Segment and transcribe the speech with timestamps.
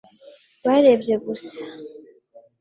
[0.65, 1.63] barebye gusa